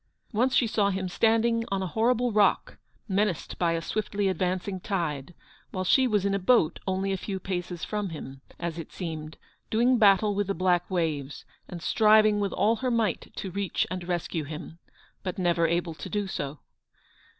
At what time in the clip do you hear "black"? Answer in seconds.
10.55-10.89